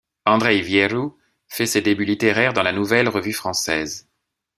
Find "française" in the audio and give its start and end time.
3.33-4.09